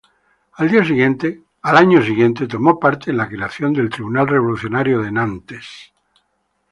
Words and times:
Al 0.53 0.69
año 1.77 2.01
siguiente, 2.03 2.47
tomó 2.47 2.79
parte 2.79 3.11
en 3.11 3.17
la 3.17 3.29
creación 3.29 3.71
del 3.71 3.91
Tribunal 3.91 4.27
revolucionario 4.29 4.99
de 4.99 5.11
Nantes. 5.11 5.93